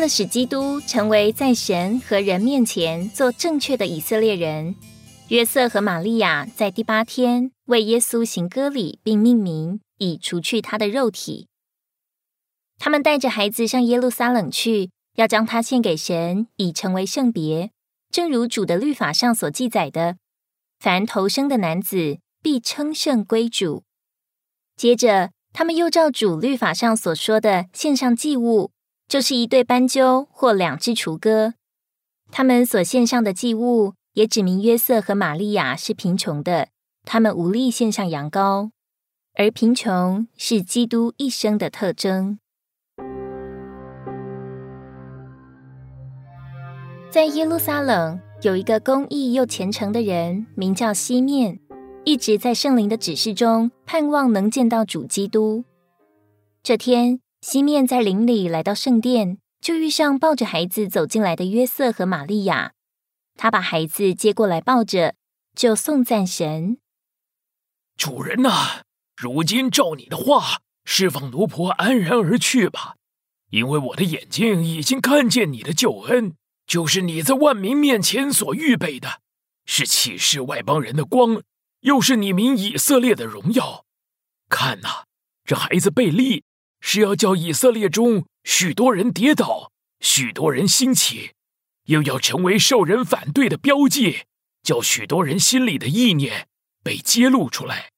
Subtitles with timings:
[0.00, 4.74] 了使基督成为在神和人面前做正确的以色列人，
[5.28, 11.48] 约瑟和玛利亚在第八天为耶稣行割礼，并命名，以除去他的肉体。
[12.78, 17.70] 他们带着孩子上耶路撒冷去，要将他献给神，以成为圣别。
[18.10, 20.16] 正如主的律法上所记载的，
[20.78, 23.84] 凡投生的男子必称圣归主。
[24.76, 28.70] 接着，他们又照主律法上所说的献上祭物，
[29.10, 31.54] 就是一对斑鸠或两只雏鸽。
[32.30, 36.68] 他们所献上的祭物也指明约瑟和玛利亚是贫穷的，
[37.04, 38.70] 他们无力献上羊羔，
[39.34, 42.38] 而贫穷是基督一生的特征。
[47.10, 51.58] 在耶路撒冷有一个公义又虔诚的人，名叫西面，
[52.04, 55.64] 一直在圣灵的指示中盼望能见到主基督。
[56.62, 62.74] 这天，西面在林里来到圣殿，就遇上抱着孩子走进来的约瑟和玛利亚。
[63.36, 65.14] 他把孩子接过来抱着，
[65.56, 66.78] 就颂赞神
[67.96, 68.82] ：“主人呐，
[69.16, 72.96] 如今照你的话，释放奴仆安然而去吧，
[73.48, 76.34] 因为我的眼睛已经看见你的救恩。”
[76.66, 79.20] 就是你在万民面前所预备的，
[79.64, 81.42] 是启示外邦人的光，
[81.80, 83.84] 又是你名以色列的荣耀。
[84.48, 85.04] 看呐，
[85.44, 86.44] 这孩子贝利
[86.80, 91.32] 是要叫以色列中许多人跌倒，许多人兴起，
[91.86, 94.24] 又要成为受人反对的标记，
[94.62, 96.48] 叫许多人心里的意念
[96.82, 97.90] 被揭露出来。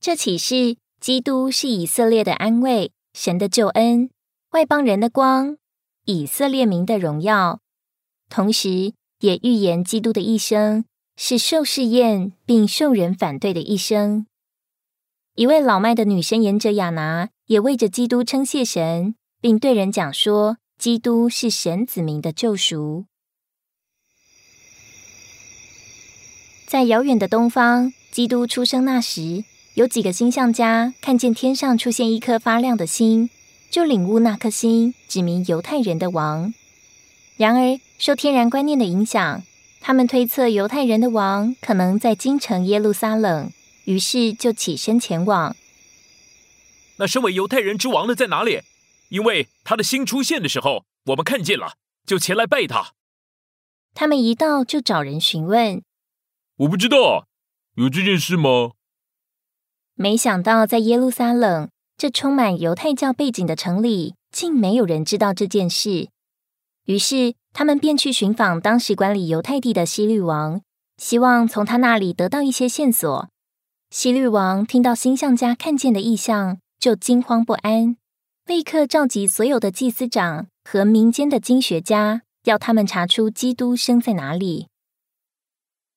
[0.00, 4.10] 这启示，基督是以色列的安慰，神的救恩，
[4.52, 5.58] 外邦人的光。
[6.06, 7.60] 以色列民的荣耀，
[8.30, 10.84] 同时也预言基督的一生
[11.16, 14.26] 是受试验并受人反对的一生。
[15.36, 23.06] 一位老迈的女生演者亚拿也为着基督称谢神，并对人讲说，基督是神子民的救赎。
[26.68, 29.42] 在遥远的东方，基督出生那时，
[29.74, 33.28] 有几个星象家看见天上出现一颗发亮的星。
[33.68, 36.54] 就领悟那颗星指明犹太人的王。
[37.36, 39.42] 然而，受天然观念的影响，
[39.80, 43.50] 他们推测犹太人的王可能在京城耶路撒冷，
[43.86, 45.56] 于是就起身前往。
[47.00, 48.60] 那身为犹太人之王的在哪里？
[49.08, 51.72] 因为他的星出现的时候，我们看见了，
[52.04, 52.92] 就前来拜他。
[53.94, 55.82] 他们一到就找人询问。
[56.58, 57.26] 我不知道，
[57.76, 58.72] 有这件事吗？
[59.94, 61.70] 没想到在耶路撒冷。
[61.96, 66.08] 这充满犹太教背景的城里，竟没有人知道这件事。
[66.84, 70.62] 于是，他们便去寻访当时管理犹太地的希律王，
[70.96, 73.28] 希望从他那里得到一些线索。
[73.90, 77.98] 希律王听到星象家看见的异象，就惊慌不安，
[78.46, 84.68] 立刻召集所有的祭司长和民间的经学家，要他们查出基督生在哪里。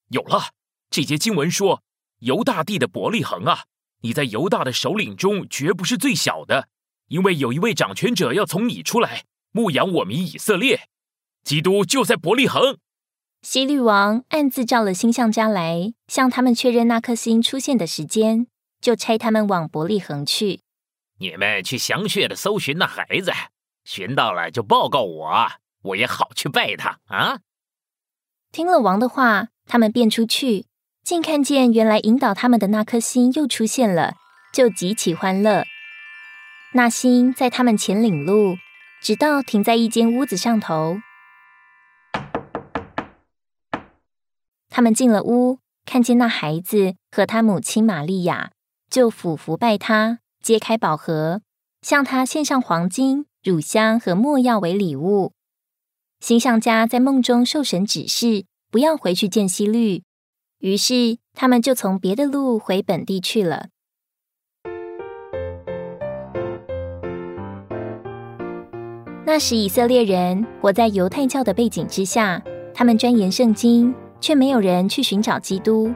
[0.09, 0.49] 有了，
[0.89, 1.81] 这节经文说，
[2.19, 3.63] 犹大地的伯利恒啊。
[4.01, 6.67] 你在犹大的首领中绝不是最小的，
[7.07, 9.23] 因为有一位掌权者要从你出来
[9.53, 10.89] 牧养我民以色列。
[11.45, 12.77] 基督就在伯利恒。
[13.41, 18.47] 希律王暗自召了星象家来，向他们确认那颗星出现的时间，
[18.81, 20.59] 就差他们往伯利恒去。
[21.19, 23.31] 你们去详细的搜寻那孩子，
[23.83, 25.51] 寻到了就报告我，
[25.83, 27.39] 我也好去拜他啊。
[28.51, 30.65] 听了王的话，他们便出去。
[31.03, 34.15] 竟看见原来引导他们的那颗星又出现了，
[34.53, 35.65] 就极其欢乐。
[36.75, 38.55] 那星在他们前领路，
[39.01, 40.99] 直到停在一间屋子上头。
[44.69, 48.51] 他们进了屋，看见那孩子和他母亲玛利亚，
[48.89, 51.41] 就俯伏拜他，揭开宝盒，
[51.81, 55.31] 向他献上黄金、乳香和没药为礼物。
[56.19, 60.03] 星象家在梦中受神指示，不要回去见希律。
[60.59, 63.69] 于是，他们就从别的路回本地去了。
[69.25, 72.43] 那时，以色列人活在犹太教的背景之下，
[72.73, 75.93] 他们钻研圣经，却没有人去寻找基督。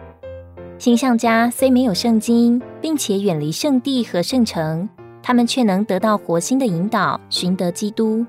[0.78, 4.88] 星象家虽没有圣经，并且远离圣地和圣城，
[5.24, 8.26] 他们却能得到活心的引导，寻得基督。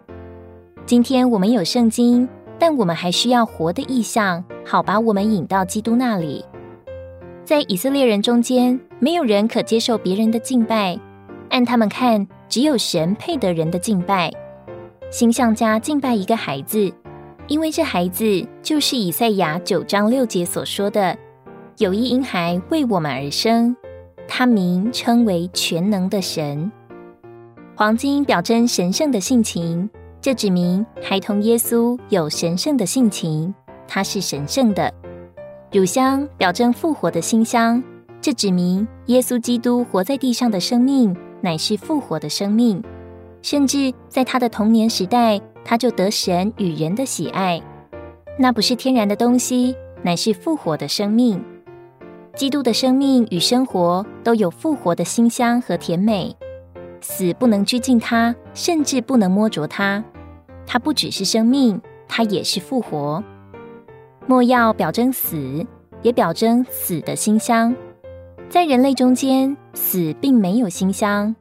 [0.87, 2.29] 今天我们有圣经。
[2.61, 6.45] 但我们还需要活的意象，好把我们引到基督那里。
[7.45, 10.99] 在以色列人中间，没有人可接受别人的敬拜，
[11.50, 14.29] 按他们看，只有神配得人的敬拜。
[15.09, 16.93] 星象家敬拜一个孩子，
[17.47, 21.17] 因为这孩子就是以赛亚九章六节所说的
[21.78, 23.76] ：“有一婴孩为我们而生，
[24.26, 26.72] 他名称为全能的神。”
[27.76, 29.88] 黄金表征神圣的性情。
[30.20, 33.54] 这指明孩童耶稣有神圣的性情，
[33.86, 34.92] 他是神圣的。
[35.70, 37.80] 乳香表征复活的馨香，
[38.20, 42.82] 这指明耶稣基督活在地上的生命乃是复活的生命，
[43.40, 47.62] 甚至在他的童年时代，他就得神与人的喜爱。
[48.36, 51.40] 那不是天然的东西，乃是复活的生命。
[52.38, 56.37] 基督的生命与生活都有复活的馨香和甜美。
[57.00, 60.05] 死不能拘禁他，甚至不能摸着他。
[60.64, 63.20] 他不只是生命，他也是复活。
[64.29, 65.67] 莫药表征死，
[66.02, 67.75] 也表征死的馨香。
[68.49, 71.35] 在人类中间，死并没有馨香；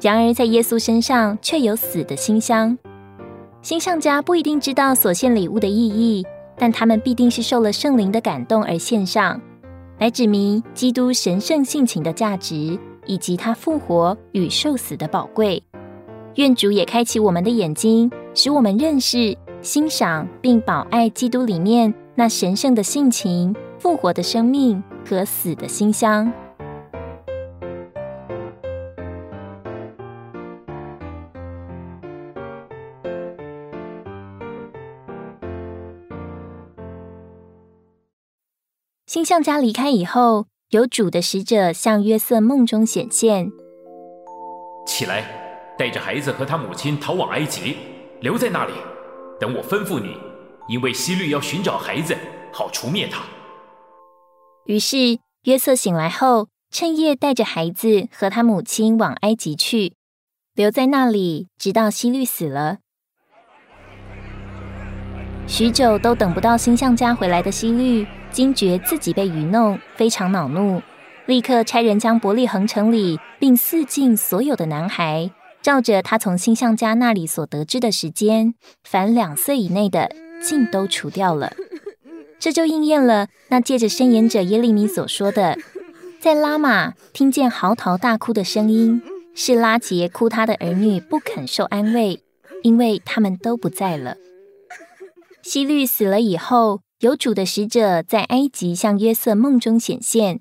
[0.00, 2.78] 然而在耶稣身上却有死的馨香。
[3.60, 6.26] 心上家不一定知道所献礼物的意义，
[6.56, 9.38] 但他们必定是受了圣灵的感动而献上，
[10.00, 15.62] 来指明基督神圣性情的价值，以及他复活与受死的宝贵。
[16.36, 26.32] 愿主也开启我们的眼睛，使我们认识、欣赏并保爱基督里面那神圣的性情、复活的生命和死的馨香。
[39.10, 43.50] 星象家离开以后，有主的使者向约瑟梦中显现。
[44.86, 45.24] 起来，
[45.76, 47.74] 带着孩子和他母亲逃往埃及，
[48.20, 48.72] 留在那里，
[49.40, 50.16] 等我吩咐你。
[50.68, 52.16] 因为希律要寻找孩子，
[52.52, 53.24] 好除灭他。
[54.66, 59.94] 于是约瑟醒来后，趁夜带着孩子和他母亲往埃及去，
[60.54, 62.78] 留在那里，直到希律死了。
[65.48, 68.06] 许久都等不到星象家回来的希律。
[68.30, 70.82] 惊觉自己被愚弄，非常恼怒，
[71.26, 75.30] 立刻差人将伯利恒城里并四境所有的男孩，
[75.60, 78.54] 照着他从星象家那里所得知的时间，
[78.84, 80.10] 凡两岁以内的，
[80.42, 81.52] 尽都除掉了。
[82.38, 85.58] 这就应验了那借着申言者耶利米所说的，
[86.18, 89.02] 在拉玛听见嚎啕大哭的声音，
[89.34, 92.22] 是拉杰哭他的儿女不肯受安慰，
[92.62, 94.16] 因为他们都不在了。
[95.42, 96.80] 希律死了以后。
[97.00, 100.40] 有主的使者在埃及向约瑟梦中显现，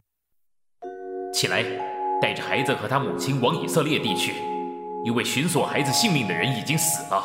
[1.34, 1.64] 起来，
[2.22, 4.34] 带着孩子和他母亲往以色列地去，
[5.06, 7.24] 因为寻索孩子性命的人已经死了。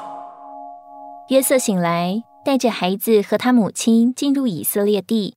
[1.31, 5.35] 约瑟醒来，带着孩子和他母亲进入以色列地，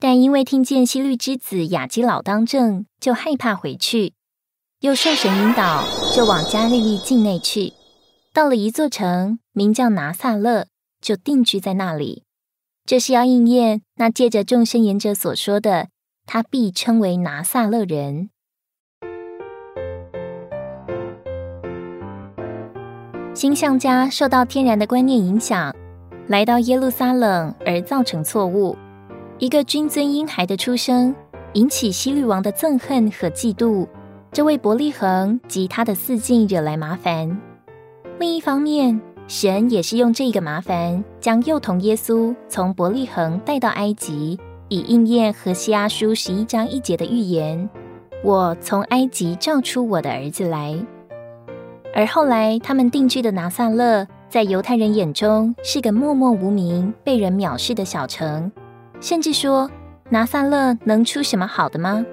[0.00, 4.14] 但因为听见希律之子雅基老当政，就害怕回去，
[4.80, 7.74] 又受神引导，就往加利利境内去。
[8.32, 10.68] 到了一座城，名叫拿撒勒，
[11.02, 12.22] 就定居在那里。
[12.86, 15.88] 这是要应验那借着众生言者所说的，
[16.24, 18.30] 他必称为拿撒勒人。
[23.34, 25.74] 星象家受到天然的观念影响，
[26.28, 28.76] 来到耶路撒冷而造成错误。
[29.38, 31.12] 一个君尊婴孩的出生，
[31.54, 33.88] 引起希律王的憎恨和嫉妒，
[34.30, 37.36] 这为伯利恒及他的四境惹来麻烦。
[38.20, 44.38] 另一方面，神也是用这个麻烦，将幼童耶稣从伯利恒带到埃及，
[44.68, 47.68] 以应验何西阿书十一章一节的预言
[48.22, 50.78] ：“我从埃及召出我的儿子来。”
[51.92, 58.52] 而后来他们定居的拿撒勒，在犹太人眼中是个默默无名、被人藐视的小城，
[59.00, 59.68] 甚至说
[60.08, 62.06] 拿撒勒能出什么好的吗？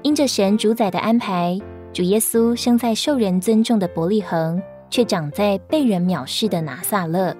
[0.00, 1.60] 因着神主宰的安排，
[1.92, 4.62] 主耶稣生在受人尊重的伯利恒。
[4.92, 7.34] 却长在被人藐视的拿撒勒。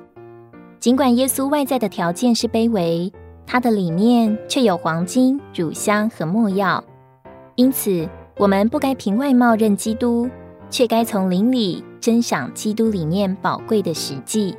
[0.81, 3.13] 尽管耶稣外在的条件是卑微，
[3.47, 6.83] 他的里面却有黄金、乳香和墨药。
[7.57, 10.31] 因此，我们不该凭外貌认基督，
[10.71, 14.57] 却该从灵里珍赏基督里面宝贵的实际。